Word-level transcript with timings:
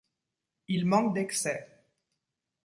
Il 0.67 0.85
manque 0.87 1.13
d’excès. 1.13 1.83